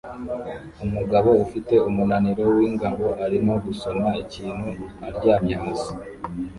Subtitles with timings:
[0.85, 4.69] Umugabo ufite umunaniro wingabo arimo gusoma ikintu
[5.07, 5.91] aryamye hasi